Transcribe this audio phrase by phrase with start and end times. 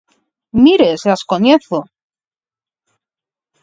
[0.63, 1.79] ¡Mire se as coñezo!